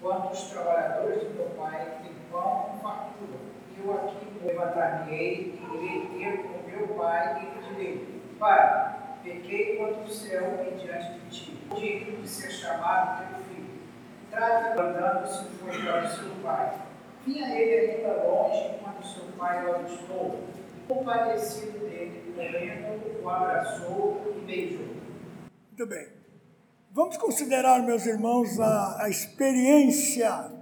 Quantos 0.00 0.50
trabalhadores 0.50 1.22
do 1.22 1.34
teu 1.34 1.46
pai 1.56 1.98
têm 2.02 2.12
pão 2.30 2.68
com 2.70 2.78
fartura? 2.78 3.38
Eu 3.82 3.94
aqui 3.94 4.26
levantar-me-ei 4.44 5.58
e 5.58 5.76
irei 5.76 6.06
ter 6.18 6.42
com 6.42 6.70
meu 6.70 6.88
pai 6.94 7.42
e 7.42 7.44
lhe 7.44 7.74
direi: 7.74 8.22
Pai, 8.38 8.96
pequei 9.24 9.76
contra 9.76 10.02
o 10.02 10.08
céu 10.08 10.66
e 10.70 10.74
diante 10.78 11.18
de 11.18 11.30
ti, 11.30 11.58
digno 11.74 12.22
de 12.22 12.28
ser 12.28 12.50
chamado 12.50 13.26
teu 13.26 13.38
filho. 13.44 13.80
Trata-me 14.30 14.80
andando 14.80 15.26
se 15.26 15.44
foi 15.56 15.82
para 15.82 16.04
o 16.04 16.10
seu 16.10 16.30
pai. 16.42 16.74
Vinha 17.24 17.48
ele 17.58 17.92
ainda 17.92 18.22
longe 18.24 18.82
seu 19.04 19.24
pai 19.36 19.66
o 19.66 19.74
avistou, 19.74 20.44
compadecido 20.86 21.78
dele, 21.80 22.32
correndo, 22.34 23.22
o 23.22 23.28
abraçou 23.28 24.34
e 24.36 24.40
beijou. 24.44 24.86
Muito 25.68 25.86
bem. 25.86 26.21
Vamos 26.94 27.16
considerar, 27.16 27.82
meus 27.82 28.04
irmãos, 28.04 28.60
a, 28.60 29.04
a 29.04 29.08
experiência 29.08 30.52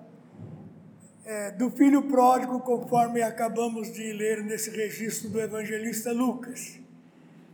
é, 1.25 1.51
do 1.51 1.73
filho 1.73 2.03
pródigo, 2.05 2.61
conforme 2.61 3.21
acabamos 3.21 3.93
de 3.93 4.13
ler 4.13 4.45
nesse 4.45 4.71
registro 4.71 5.29
do 5.29 5.41
evangelista 5.41 6.13
Lucas. 6.13 6.79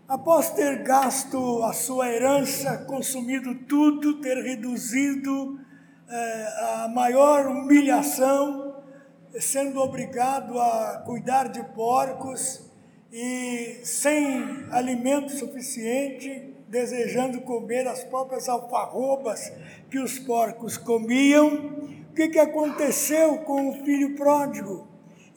Após 0.06 0.50
ter 0.50 0.82
gasto 0.82 1.62
a 1.64 1.72
sua 1.72 2.10
herança, 2.10 2.76
consumido 2.86 3.54
tudo, 3.66 4.20
ter 4.20 4.36
reduzido 4.42 5.58
é, 6.06 6.82
a 6.84 6.88
maior 6.94 7.46
humilhação, 7.46 8.76
sendo 9.40 9.80
obrigado 9.80 10.60
a 10.60 11.02
cuidar 11.06 11.48
de 11.48 11.64
porcos 11.72 12.70
e 13.10 13.80
sem 13.84 14.66
alimento 14.70 15.32
suficiente, 15.32 16.55
desejando 16.68 17.40
comer 17.42 17.86
as 17.86 18.02
próprias 18.04 18.48
alfarrobas 18.48 19.52
que 19.90 19.98
os 19.98 20.18
porcos 20.18 20.76
comiam, 20.76 21.48
o 22.10 22.14
que, 22.14 22.28
que 22.28 22.38
aconteceu 22.38 23.38
com 23.38 23.68
o 23.68 23.84
filho 23.84 24.14
pródigo? 24.16 24.88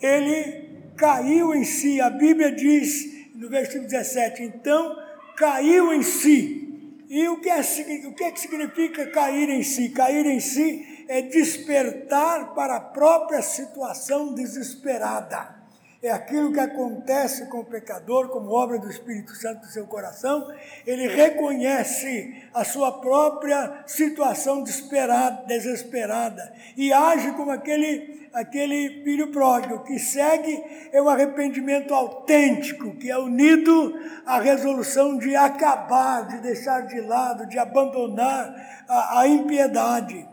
Ele 0.02 0.70
caiu 0.96 1.54
em 1.54 1.64
si, 1.64 2.00
a 2.02 2.10
Bíblia 2.10 2.52
diz 2.52 3.30
no 3.36 3.50
versículo 3.50 3.88
17, 3.88 4.44
então 4.44 4.98
caiu 5.36 5.94
em 5.94 6.04
si. 6.04 6.66
E 7.10 7.28
o 7.28 7.40
que, 7.40 7.50
é, 7.50 7.62
o 8.08 8.14
que, 8.14 8.24
é 8.24 8.32
que 8.32 8.40
significa 8.40 9.08
cair 9.08 9.50
em 9.50 9.64
si? 9.64 9.90
Cair 9.90 10.26
em 10.26 10.40
si 10.40 11.06
é 11.08 11.22
despertar 11.24 12.54
para 12.54 12.76
a 12.76 12.82
própria 12.82 13.42
situação 13.42 14.34
desesperada. 14.34 15.59
É 16.02 16.12
aquilo 16.12 16.54
que 16.54 16.60
acontece 16.62 17.48
com 17.48 17.60
o 17.60 17.66
pecador, 17.66 18.30
como 18.30 18.52
obra 18.52 18.80
do 18.80 18.90
Espírito 18.90 19.36
Santo 19.36 19.66
no 19.66 19.72
seu 19.72 19.86
coração. 19.86 20.50
Ele 20.88 21.10
reconhece 21.10 22.42
a 22.54 22.64
sua 22.64 23.02
própria 23.02 23.84
situação 23.86 24.64
desesperada, 24.64 25.44
desesperada 25.46 26.54
e 26.78 26.94
age 26.94 27.34
como 27.34 27.52
aquele, 27.52 28.30
aquele 28.32 29.04
filho 29.04 29.30
pródigo 29.34 29.84
que 29.84 30.00
segue 30.00 30.64
é 30.94 31.02
um 31.02 31.10
arrependimento 31.10 31.94
autêntico, 31.94 32.96
que 32.96 33.12
é 33.12 33.18
unido 33.18 33.94
à 34.26 34.40
resolução 34.40 35.18
de 35.18 35.36
acabar, 35.36 36.28
de 36.30 36.38
deixar 36.38 36.88
de 36.88 37.02
lado, 37.02 37.46
de 37.46 37.60
abandonar 37.60 38.86
a, 38.88 39.20
a 39.20 39.28
impiedade. 39.28 40.26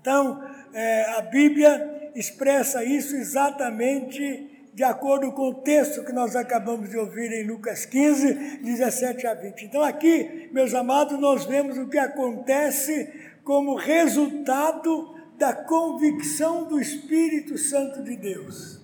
Então, 0.00 0.40
é, 0.72 1.18
a 1.18 1.20
Bíblia 1.20 2.12
expressa 2.14 2.84
isso 2.84 3.16
exatamente 3.16 4.53
de 4.74 4.82
acordo 4.82 5.30
com 5.30 5.50
o 5.50 5.54
texto 5.54 6.04
que 6.04 6.12
nós 6.12 6.34
acabamos 6.34 6.90
de 6.90 6.98
ouvir 6.98 7.30
em 7.32 7.46
Lucas 7.46 7.86
15, 7.86 8.58
17 8.58 9.24
a 9.24 9.34
20. 9.34 9.64
Então, 9.66 9.82
aqui, 9.82 10.50
meus 10.52 10.74
amados, 10.74 11.18
nós 11.20 11.44
vemos 11.44 11.78
o 11.78 11.88
que 11.88 11.96
acontece 11.96 13.08
como 13.44 13.76
resultado 13.76 15.14
da 15.38 15.54
convicção 15.54 16.64
do 16.64 16.80
Espírito 16.80 17.56
Santo 17.56 18.02
de 18.02 18.16
Deus. 18.16 18.80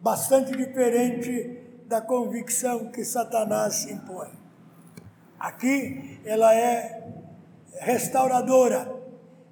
Bastante 0.00 0.56
diferente 0.56 1.58
da 1.88 2.00
convicção 2.00 2.92
que 2.92 3.04
Satanás 3.04 3.90
impõe. 3.90 4.30
Aqui, 5.40 6.20
ela 6.24 6.54
é 6.54 7.02
restauradora, 7.80 8.94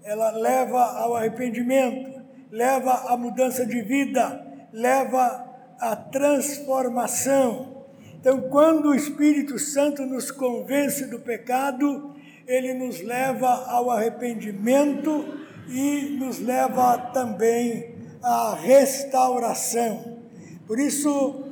ela 0.05 0.31
leva 0.31 0.81
ao 0.99 1.17
arrependimento, 1.17 2.23
leva 2.49 3.13
à 3.13 3.17
mudança 3.17 3.67
de 3.67 3.83
vida 3.83 4.52
leva 4.73 5.45
à 5.79 5.95
transformação. 5.95 7.85
Então, 8.15 8.43
quando 8.43 8.91
o 8.91 8.95
Espírito 8.95 9.59
Santo 9.59 10.07
nos 10.07 10.31
convence 10.31 11.07
do 11.07 11.19
pecado, 11.21 12.15
ele 12.47 12.73
nos 12.75 13.01
leva 13.01 13.49
ao 13.49 13.91
arrependimento 13.91 15.25
e 15.69 16.17
nos 16.19 16.39
leva 16.39 16.99
também 17.13 17.97
à 18.23 18.55
restauração. 18.55 20.19
Por 20.67 20.79
isso, 20.79 21.45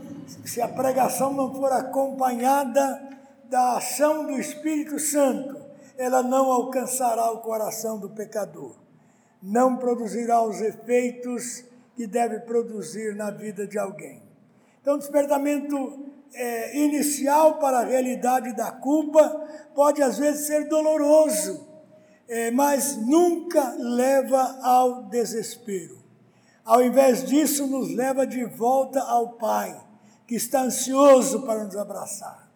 se 0.44 0.62
a 0.62 0.68
pregação 0.68 1.32
não 1.32 1.52
for 1.52 1.72
acompanhada 1.72 3.08
da 3.48 3.76
ação 3.78 4.26
do 4.26 4.38
Espírito 4.38 4.98
Santo, 4.98 5.60
ela 5.98 6.22
não 6.22 6.50
alcançará 6.50 7.30
o 7.32 7.38
coração 7.38 7.98
do 7.98 8.09
pecador, 8.09 8.76
não 9.42 9.76
produzirá 9.76 10.42
os 10.42 10.61
efeitos 10.61 11.64
que 12.00 12.06
deve 12.06 12.40
produzir 12.40 13.14
na 13.14 13.30
vida 13.30 13.66
de 13.66 13.78
alguém. 13.78 14.22
Então, 14.80 14.96
despertamento 14.96 16.06
é, 16.32 16.78
inicial 16.78 17.58
para 17.58 17.80
a 17.80 17.84
realidade 17.84 18.56
da 18.56 18.72
culpa 18.72 19.46
pode 19.74 20.02
às 20.02 20.16
vezes 20.16 20.46
ser 20.46 20.66
doloroso, 20.66 21.68
é, 22.26 22.50
mas 22.52 22.96
nunca 22.96 23.74
leva 23.78 24.40
ao 24.62 25.10
desespero. 25.10 25.98
Ao 26.64 26.82
invés 26.82 27.22
disso, 27.26 27.66
nos 27.66 27.94
leva 27.94 28.26
de 28.26 28.46
volta 28.46 29.02
ao 29.02 29.34
Pai, 29.34 29.78
que 30.26 30.36
está 30.36 30.62
ansioso 30.62 31.42
para 31.42 31.64
nos 31.64 31.76
abraçar. 31.76 32.50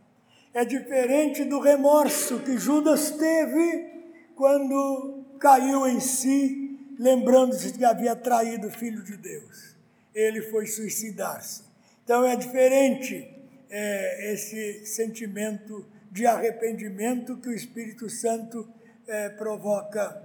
É 0.55 0.65
diferente 0.65 1.45
do 1.45 1.61
remorso 1.61 2.39
que 2.39 2.57
Judas 2.57 3.11
teve 3.11 3.93
quando 4.35 5.23
caiu 5.39 5.87
em 5.87 6.01
si 6.01 6.64
lembrando-se 6.99 7.73
que 7.73 7.85
havia 7.85 8.15
traído 8.15 8.69
o 8.69 8.71
Filho 8.71 9.03
de 9.03 9.17
Deus. 9.17 9.77
Ele 10.15 10.43
foi 10.43 10.67
suicidar-se. 10.67 11.63
Então 12.05 12.25
é 12.25 12.37
diferente 12.37 13.29
é, 13.71 14.33
esse 14.33 14.87
sentimento 14.87 15.87
de 16.11 16.27
arrependimento 16.27 17.37
que 17.39 17.49
o 17.49 17.55
Espírito 17.55 18.09
Santo 18.09 18.69
é, 19.07 19.29
provoca 19.31 20.23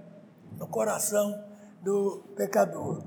no 0.58 0.68
coração 0.68 1.44
do 1.82 2.22
pecador. 2.36 3.02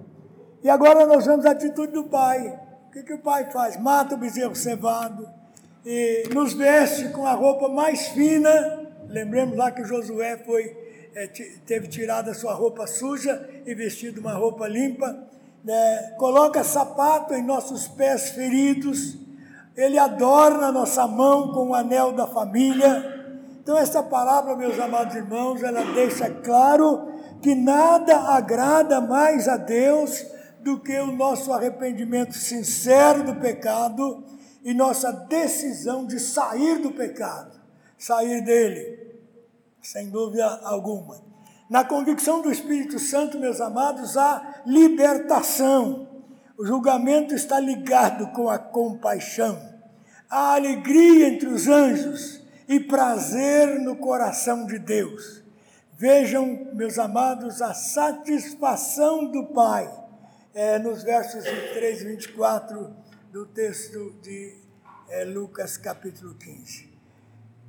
E 0.64 0.70
agora 0.70 1.06
nós 1.06 1.26
vemos 1.26 1.46
a 1.46 1.52
atitude 1.52 1.94
do 1.94 2.06
pai. 2.06 2.60
O 2.88 2.92
que, 2.92 3.04
que 3.04 3.14
o 3.14 3.20
pai 3.20 3.52
faz? 3.52 3.78
Mata 3.78 4.16
o 4.16 4.18
bezerro 4.18 4.56
cevado 4.56 5.30
e 5.86 6.24
nos 6.34 6.54
veste 6.54 7.10
com 7.10 7.26
a 7.26 7.34
roupa 7.34 7.70
mais 7.70 8.08
fina. 8.08 8.90
Lembremos 9.08 9.58
lá 9.58 9.72
que 9.72 9.84
Josué 9.84 10.38
foi 10.38 10.83
é, 11.16 11.28
teve 11.66 11.88
tirado 11.88 12.30
a 12.30 12.34
sua 12.34 12.54
roupa 12.54 12.88
suja 12.88 13.48
e 13.66 13.76
vestido 13.76 14.20
uma 14.20 14.34
roupa 14.34 14.68
limpa, 14.68 15.16
né? 15.64 16.16
coloca 16.18 16.64
sapato 16.64 17.34
em 17.34 17.44
nossos 17.44 17.88
pés 17.88 18.32
feridos, 18.32 19.18
ele 19.76 19.98
adorna 19.98 20.72
nossa 20.72 21.08
mão 21.08 21.52
com 21.52 21.70
o 21.70 21.76
anel 21.76 22.12
da 22.14 22.28
família. 22.28 23.32
Então, 23.62 23.78
essa 23.78 24.04
palavra, 24.04 24.56
meus 24.56 24.80
amados 24.80 25.16
irmãos, 25.16 25.64
ela 25.64 25.84
deixa 25.94 26.30
claro 26.30 27.12
que 27.42 27.56
nada 27.56 28.18
agrada 28.18 29.00
mais 29.00 29.48
a 29.48 29.58
Deus 29.58 30.26
do 30.62 30.80
que 30.80 30.98
o 31.00 31.12
nosso 31.12 31.52
arrependimento 31.52 32.34
sincero 32.34 33.24
do 33.24 33.36
pecado 33.36 34.24
e 34.64 34.74
nossa 34.74 35.12
decisão 35.12 36.06
de 36.06 36.20
sair 36.20 36.80
do 36.80 36.92
pecado, 36.92 37.60
sair 37.98 38.42
dele 38.42 39.03
sem 39.84 40.10
dúvida 40.10 40.48
alguma. 40.64 41.22
Na 41.70 41.84
convicção 41.84 42.42
do 42.42 42.52
Espírito 42.52 42.98
Santo, 43.00 43.40
meus 43.40 43.60
amados, 43.60 44.18
há 44.18 44.62
libertação. 44.66 46.08
O 46.58 46.66
julgamento 46.66 47.34
está 47.34 47.60
ligado 47.60 48.32
com 48.32 48.50
a 48.50 48.58
compaixão. 48.58 49.62
Há 50.30 50.56
alegria 50.56 51.28
entre 51.28 51.48
os 51.48 51.68
anjos 51.68 52.42
e 52.68 52.80
prazer 52.80 53.80
no 53.80 53.96
coração 53.96 54.66
de 54.66 54.80
Deus. 54.80 55.44
Vejam, 55.94 56.70
meus 56.74 56.98
amados, 56.98 57.62
a 57.62 57.74
satisfação 57.74 59.32
do 59.32 59.48
Pai, 59.48 59.92
é, 60.54 60.80
nos 60.80 61.04
versos 61.04 61.44
23 61.44 62.02
e 62.02 62.06
24 62.06 62.96
do 63.32 63.46
texto 63.46 64.14
de 64.22 64.58
é, 65.10 65.24
Lucas, 65.24 65.78
capítulo 65.78 66.36
15. 66.36 66.93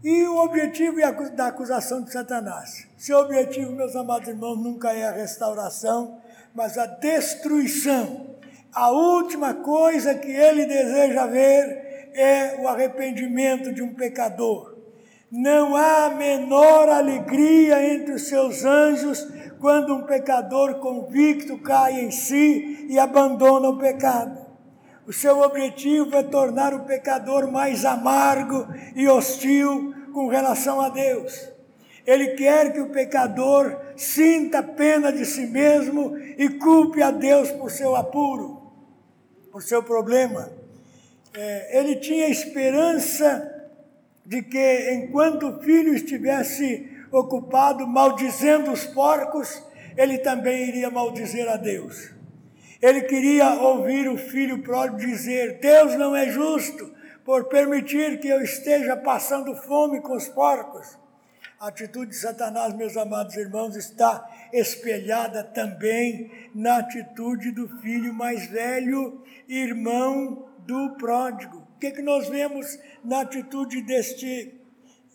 E 0.04 0.22
o 0.24 0.36
objetivo 0.36 0.98
da 1.34 1.46
acusação 1.46 2.02
de 2.02 2.12
Satanás. 2.12 2.86
Seu 2.94 3.20
objetivo, 3.20 3.72
meus 3.72 3.96
amados 3.96 4.28
irmãos, 4.28 4.56
nunca 4.56 4.92
é 4.92 5.06
a 5.06 5.10
restauração, 5.10 6.18
mas 6.54 6.76
a 6.76 6.84
destruição. 6.84 8.26
A 8.70 8.90
última 8.90 9.54
coisa 9.54 10.14
que 10.14 10.30
ele 10.30 10.66
deseja 10.66 11.24
ver 11.24 12.10
é 12.12 12.60
o 12.60 12.68
arrependimento 12.68 13.72
de 13.72 13.82
um 13.82 13.94
pecador. 13.94 14.76
Não 15.32 15.74
há 15.74 16.10
menor 16.10 16.86
alegria 16.90 17.94
entre 17.94 18.12
os 18.12 18.28
seus 18.28 18.62
anjos 18.62 19.26
quando 19.58 19.94
um 19.94 20.02
pecador 20.02 20.80
convicto 20.80 21.56
cai 21.62 22.02
em 22.04 22.10
si 22.10 22.88
e 22.90 22.98
abandona 22.98 23.70
o 23.70 23.78
pecado. 23.78 24.43
O 25.06 25.12
seu 25.12 25.40
objetivo 25.40 26.16
é 26.16 26.22
tornar 26.22 26.72
o 26.72 26.84
pecador 26.84 27.50
mais 27.50 27.84
amargo 27.84 28.66
e 28.96 29.06
hostil 29.06 29.94
com 30.12 30.28
relação 30.28 30.80
a 30.80 30.88
Deus. 30.88 31.52
Ele 32.06 32.28
quer 32.28 32.72
que 32.72 32.80
o 32.80 32.90
pecador 32.90 33.78
sinta 33.96 34.62
pena 34.62 35.12
de 35.12 35.26
si 35.26 35.46
mesmo 35.46 36.16
e 36.16 36.48
culpe 36.48 37.02
a 37.02 37.10
Deus 37.10 37.50
por 37.50 37.70
seu 37.70 37.94
apuro, 37.94 38.72
por 39.52 39.62
seu 39.62 39.82
problema. 39.82 40.50
É, 41.34 41.80
ele 41.80 41.96
tinha 41.96 42.28
esperança 42.28 43.50
de 44.24 44.42
que, 44.42 44.92
enquanto 44.92 45.48
o 45.48 45.62
filho 45.62 45.94
estivesse 45.94 46.90
ocupado 47.10 47.86
maldizendo 47.86 48.72
os 48.72 48.86
porcos, 48.86 49.62
ele 49.96 50.18
também 50.18 50.68
iria 50.68 50.90
maldizer 50.90 51.48
a 51.48 51.56
Deus. 51.56 52.13
Ele 52.84 53.00
queria 53.00 53.54
ouvir 53.62 54.10
o 54.10 54.18
filho 54.18 54.62
pródigo 54.62 54.98
dizer: 54.98 55.58
Deus 55.58 55.94
não 55.94 56.14
é 56.14 56.28
justo 56.28 56.92
por 57.24 57.44
permitir 57.44 58.20
que 58.20 58.28
eu 58.28 58.42
esteja 58.42 58.94
passando 58.94 59.56
fome 59.56 60.02
com 60.02 60.14
os 60.14 60.28
porcos. 60.28 60.98
A 61.58 61.68
atitude 61.68 62.10
de 62.10 62.18
Satanás, 62.18 62.74
meus 62.74 62.94
amados 62.94 63.36
irmãos, 63.36 63.74
está 63.74 64.30
espelhada 64.52 65.42
também 65.42 66.30
na 66.54 66.80
atitude 66.80 67.52
do 67.52 67.66
filho 67.80 68.12
mais 68.12 68.44
velho, 68.48 69.22
irmão 69.48 70.50
do 70.66 70.90
pródigo. 70.98 71.66
O 71.76 71.78
que, 71.80 71.90
que 71.90 72.02
nós 72.02 72.28
vemos 72.28 72.78
na 73.02 73.22
atitude 73.22 73.80
deste 73.80 74.60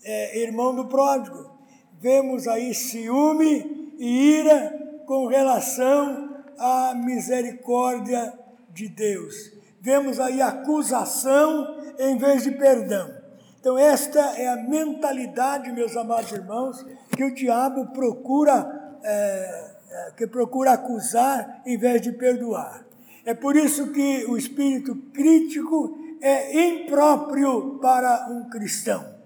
é, 0.04 0.40
irmão 0.40 0.74
do 0.74 0.88
pródigo? 0.88 1.52
Vemos 2.00 2.48
aí 2.48 2.74
ciúme 2.74 3.94
e 4.00 4.40
ira 4.40 5.04
com 5.06 5.28
relação 5.28 6.29
à 6.60 6.94
misericórdia 6.94 8.34
de 8.72 8.88
Deus. 8.88 9.52
Vemos 9.82 10.20
aí 10.20 10.42
acusação 10.42 11.78
em 11.98 12.18
vez 12.18 12.44
de 12.44 12.52
perdão. 12.52 13.20
Então, 13.60 13.78
esta 13.78 14.20
é 14.38 14.48
a 14.48 14.56
mentalidade, 14.56 15.72
meus 15.72 15.96
amados 15.98 16.32
irmãos, 16.32 16.86
que 17.16 17.24
o 17.24 17.34
diabo 17.34 17.88
procura, 17.88 18.98
é, 19.04 19.72
é, 19.90 20.12
que 20.16 20.28
procura 20.28 20.72
acusar 20.74 21.62
em 21.66 21.78
vez 21.78 22.02
de 22.02 22.12
perdoar. 22.14 22.86
É 23.26 23.34
por 23.34 23.56
isso 23.56 23.92
que 23.92 24.26
o 24.26 24.38
espírito 24.38 24.96
crítico 25.14 25.98
é 26.22 26.68
impróprio 26.68 27.80
para 27.82 28.28
um 28.30 28.50
cristão. 28.50 29.19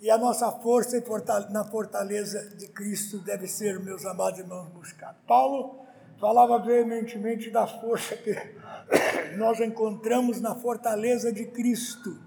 E 0.00 0.10
a 0.10 0.16
nossa 0.16 0.50
força 0.50 1.02
na 1.50 1.62
fortaleza 1.62 2.56
de 2.56 2.68
Cristo 2.68 3.18
deve 3.18 3.46
ser, 3.46 3.78
meus 3.80 4.06
amados 4.06 4.38
irmãos, 4.38 4.70
buscar. 4.70 5.14
Paulo 5.28 5.78
falava 6.18 6.58
veementemente 6.58 7.50
da 7.50 7.66
força 7.66 8.16
que 8.16 8.34
nós 9.36 9.60
encontramos 9.60 10.40
na 10.40 10.54
fortaleza 10.54 11.30
de 11.30 11.44
Cristo. 11.44 12.18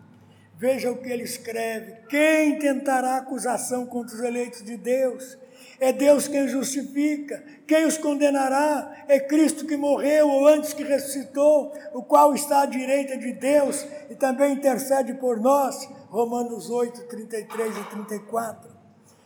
Veja 0.55 0.91
o 0.91 0.97
que 0.97 1.09
ele 1.09 1.23
escreve: 1.23 1.93
quem 2.09 2.59
tentará 2.59 3.17
acusação 3.17 3.87
contra 3.87 4.15
os 4.17 4.21
eleitos 4.21 4.63
de 4.63 4.77
Deus? 4.77 5.35
É 5.79 5.91
Deus 5.91 6.27
quem 6.27 6.47
justifica. 6.47 7.43
Quem 7.67 7.85
os 7.85 7.97
condenará? 7.97 9.03
É 9.07 9.19
Cristo 9.19 9.65
que 9.65 9.75
morreu 9.75 10.29
ou 10.29 10.47
antes 10.47 10.73
que 10.73 10.83
ressuscitou, 10.83 11.73
o 11.91 12.03
qual 12.03 12.35
está 12.35 12.61
à 12.61 12.65
direita 12.67 13.17
de 13.17 13.33
Deus 13.33 13.85
e 14.11 14.15
também 14.15 14.53
intercede 14.53 15.15
por 15.15 15.39
nós. 15.41 15.89
Romanos 16.13 16.69
8, 16.69 17.07
33 17.07 17.75
e 17.75 17.83
34. 17.85 18.69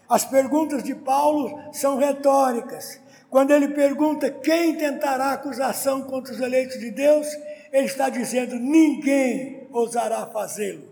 As 0.07 0.23
perguntas 0.23 0.81
de 0.81 0.95
Paulo 0.95 1.59
são 1.73 1.97
retóricas. 1.97 3.01
Quando 3.29 3.51
ele 3.51 3.67
pergunta 3.67 4.31
quem 4.31 4.77
tentará 4.77 5.33
acusação 5.33 6.03
contra 6.03 6.33
os 6.33 6.39
eleitos 6.39 6.79
de 6.79 6.89
Deus, 6.91 7.27
ele 7.73 7.87
está 7.87 8.07
dizendo: 8.07 8.55
ninguém 8.55 9.67
ousará 9.69 10.27
fazê-lo. 10.27 10.87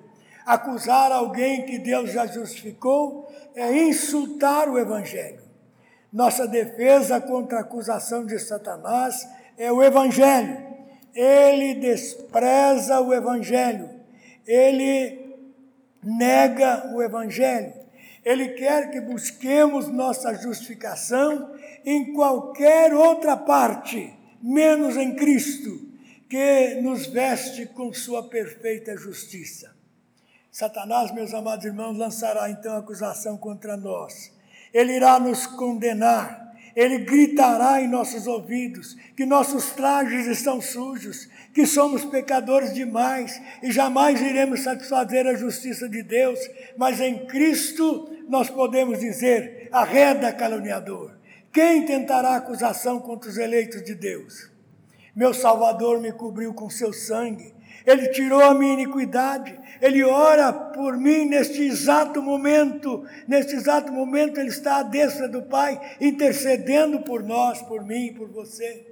Acusar 0.45 1.13
alguém 1.13 1.65
que 1.65 1.79
Deus 1.79 2.11
já 2.11 2.27
justificou 2.27 3.31
é 3.55 3.71
insultar 3.87 4.67
o 4.67 4.77
Evangelho. 4.77 5.43
Nossa 6.11 6.45
defesa 6.45 7.21
contra 7.21 7.59
a 7.59 7.61
acusação 7.61 8.25
de 8.25 8.37
Satanás 8.37 9.25
é 9.57 9.71
o 9.71 9.81
Evangelho. 9.81 10.61
Ele 11.13 11.75
despreza 11.75 12.99
o 12.99 13.13
Evangelho. 13.13 13.89
Ele 14.45 15.24
nega 16.05 16.91
o 16.93 17.01
Evangelho. 17.01 17.73
Ele 18.23 18.49
quer 18.49 18.91
que 18.91 19.01
busquemos 19.01 19.87
nossa 19.87 20.33
justificação 20.35 21.53
em 21.85 22.13
qualquer 22.13 22.93
outra 22.93 23.35
parte, 23.35 24.13
menos 24.41 24.95
em 24.95 25.15
Cristo, 25.15 25.85
que 26.29 26.81
nos 26.81 27.05
veste 27.05 27.65
com 27.67 27.93
sua 27.93 28.29
perfeita 28.29 28.95
justiça. 28.97 29.75
Satanás, 30.51 31.13
meus 31.13 31.33
amados 31.33 31.65
irmãos, 31.65 31.97
lançará 31.97 32.49
então 32.49 32.77
acusação 32.77 33.37
contra 33.37 33.75
nós. 33.75 34.31
Ele 34.73 34.93
irá 34.93 35.19
nos 35.19 35.45
condenar. 35.45 36.45
Ele 36.75 36.99
gritará 36.99 37.81
em 37.81 37.87
nossos 37.87 38.25
ouvidos 38.25 38.95
que 39.15 39.25
nossos 39.25 39.71
trajes 39.71 40.27
estão 40.27 40.61
sujos, 40.61 41.29
que 41.55 41.65
somos 41.65 42.03
pecadores 42.03 42.73
demais 42.73 43.41
e 43.63 43.71
jamais 43.71 44.19
iremos 44.19 44.59
satisfazer 44.59 45.25
a 45.25 45.35
justiça 45.35 45.87
de 45.87 46.03
Deus, 46.03 46.37
mas 46.75 46.99
em 46.99 47.25
Cristo 47.27 48.09
nós 48.27 48.49
podemos 48.49 48.99
dizer: 48.99 49.69
arreda 49.71 50.33
caluniador. 50.33 51.15
Quem 51.53 51.85
tentará 51.85 52.35
acusação 52.35 52.99
contra 52.99 53.29
os 53.29 53.37
eleitos 53.37 53.81
de 53.85 53.95
Deus? 53.95 54.51
Meu 55.15 55.33
Salvador 55.33 56.01
me 56.01 56.11
cobriu 56.11 56.53
com 56.53 56.69
seu 56.69 56.91
sangue, 56.91 57.55
ele 57.85 58.09
tirou 58.09 58.41
a 58.43 58.53
minha 58.53 58.73
iniquidade, 58.73 59.57
Ele 59.79 60.03
ora 60.03 60.51
por 60.51 60.97
mim 60.97 61.25
neste 61.25 61.61
exato 61.61 62.19
momento. 62.21 63.05
Neste 63.27 63.53
exato 63.55 63.93
momento, 63.93 64.39
Ele 64.39 64.49
está 64.49 64.77
à 64.77 64.83
destra 64.83 65.27
do 65.27 65.43
Pai, 65.43 65.79
intercedendo 66.01 67.01
por 67.01 67.21
nós, 67.21 67.61
por 67.61 67.85
mim, 67.85 68.13
por 68.13 68.27
você. 68.29 68.87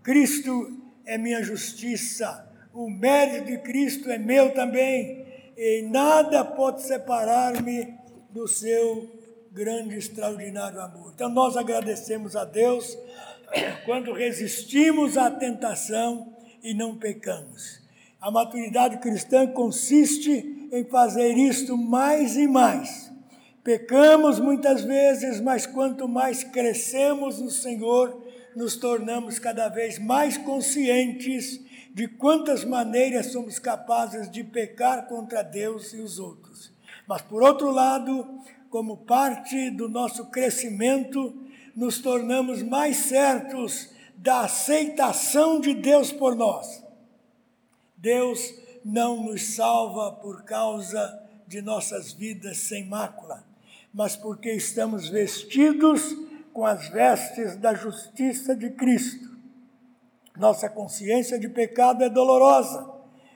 Cristo 0.00 0.80
é 1.10 1.18
minha 1.18 1.42
justiça, 1.42 2.48
o 2.72 2.88
mérito 2.88 3.46
de 3.46 3.58
Cristo 3.58 4.08
é 4.08 4.16
meu 4.16 4.54
também, 4.54 5.26
e 5.56 5.82
nada 5.90 6.44
pode 6.44 6.82
separar-me 6.82 7.98
do 8.30 8.46
seu 8.46 9.10
grande, 9.50 9.98
extraordinário 9.98 10.80
amor. 10.80 11.10
Então, 11.12 11.28
nós 11.28 11.56
agradecemos 11.56 12.36
a 12.36 12.44
Deus 12.44 12.96
quando 13.84 14.12
resistimos 14.12 15.18
à 15.18 15.28
tentação 15.28 16.32
e 16.62 16.72
não 16.72 16.96
pecamos. 16.96 17.80
A 18.20 18.30
maturidade 18.30 18.98
cristã 18.98 19.48
consiste 19.48 20.68
em 20.70 20.84
fazer 20.84 21.36
isto 21.36 21.76
mais 21.76 22.36
e 22.36 22.46
mais. 22.46 23.10
Pecamos 23.64 24.38
muitas 24.38 24.84
vezes, 24.84 25.40
mas 25.40 25.66
quanto 25.66 26.06
mais 26.06 26.44
crescemos 26.44 27.40
no 27.40 27.50
Senhor, 27.50 28.29
nos 28.54 28.76
tornamos 28.76 29.38
cada 29.38 29.68
vez 29.68 29.98
mais 29.98 30.36
conscientes 30.36 31.60
de 31.92 32.06
quantas 32.06 32.64
maneiras 32.64 33.26
somos 33.26 33.58
capazes 33.58 34.30
de 34.30 34.44
pecar 34.44 35.06
contra 35.06 35.42
Deus 35.42 35.92
e 35.92 36.00
os 36.00 36.18
outros. 36.18 36.72
Mas, 37.06 37.22
por 37.22 37.42
outro 37.42 37.70
lado, 37.70 38.40
como 38.68 38.98
parte 38.98 39.70
do 39.70 39.88
nosso 39.88 40.26
crescimento, 40.26 41.34
nos 41.74 41.98
tornamos 41.98 42.62
mais 42.62 42.96
certos 42.96 43.90
da 44.16 44.42
aceitação 44.42 45.60
de 45.60 45.74
Deus 45.74 46.12
por 46.12 46.36
nós. 46.36 46.84
Deus 47.96 48.54
não 48.84 49.24
nos 49.24 49.54
salva 49.54 50.12
por 50.12 50.44
causa 50.44 51.20
de 51.46 51.60
nossas 51.60 52.12
vidas 52.12 52.58
sem 52.58 52.86
mácula, 52.86 53.44
mas 53.92 54.14
porque 54.14 54.52
estamos 54.52 55.08
vestidos 55.08 56.16
com 56.52 56.64
as 56.64 56.88
vestes 56.88 57.56
da 57.56 57.74
justiça 57.74 58.54
de 58.54 58.70
Cristo. 58.70 59.30
Nossa 60.36 60.68
consciência 60.68 61.38
de 61.38 61.48
pecado 61.48 62.02
é 62.02 62.08
dolorosa, 62.08 62.88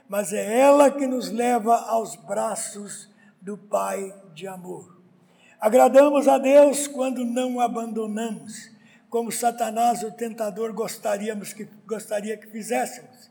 mas 0.08 0.32
é 0.32 0.60
ela 0.60 0.90
que 0.90 1.06
nos 1.06 1.30
leva 1.30 1.76
aos 1.76 2.16
braços 2.16 3.10
do 3.40 3.56
Pai 3.56 4.14
de 4.34 4.46
amor. 4.46 5.02
Agradamos 5.60 6.28
a 6.28 6.38
Deus 6.38 6.86
quando 6.86 7.24
não 7.24 7.60
abandonamos 7.60 8.74
como 9.14 9.30
Satanás, 9.30 10.02
o 10.02 10.10
tentador, 10.10 10.72
gostaríamos 10.72 11.52
que, 11.52 11.68
gostaria 11.86 12.36
que 12.36 12.48
fizéssemos. 12.48 13.30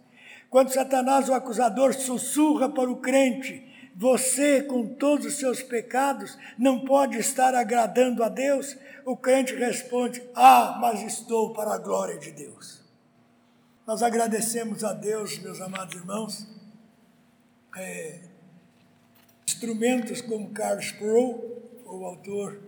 Quando 0.49 0.71
Satanás, 0.71 1.27
o 1.27 1.33
acusador, 1.33 1.93
sussurra 1.93 2.69
para 2.69 2.89
o 2.89 3.01
crente, 3.01 3.69
você, 3.95 4.63
com 4.63 4.87
todos 4.95 5.25
os 5.27 5.35
seus 5.35 5.61
pecados, 5.61 6.37
não 6.57 6.83
pode 6.83 7.17
estar 7.17 7.53
agradando 7.53 8.23
a 8.23 8.29
Deus, 8.29 8.75
o 9.05 9.15
crente 9.15 9.53
responde: 9.53 10.21
Ah, 10.35 10.77
mas 10.81 11.01
estou 11.03 11.53
para 11.53 11.73
a 11.73 11.77
glória 11.77 12.17
de 12.17 12.31
Deus. 12.31 12.81
Nós 13.85 14.01
agradecemos 14.01 14.83
a 14.83 14.93
Deus, 14.93 15.37
meus 15.39 15.61
amados 15.61 15.95
irmãos, 15.95 16.47
é, 17.75 18.19
instrumentos 19.47 20.21
como 20.21 20.51
Carlos 20.51 20.91
Pro, 20.93 21.61
o 21.85 22.05
autor 22.05 22.59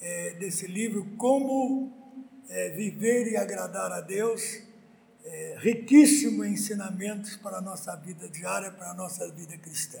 é, 0.00 0.30
desse 0.34 0.66
livro, 0.66 1.06
como 1.16 1.92
é, 2.48 2.70
viver 2.70 3.30
e 3.30 3.36
agradar 3.36 3.92
a 3.92 4.00
Deus, 4.00 4.62
é, 5.24 5.56
riquíssimo 5.60 6.44
em 6.44 6.54
ensinamentos 6.54 7.36
para 7.36 7.58
a 7.58 7.60
nossa 7.60 7.94
vida 7.96 8.28
diária, 8.28 8.70
para 8.70 8.90
a 8.90 8.94
nossa 8.94 9.30
vida 9.30 9.56
cristã. 9.58 10.00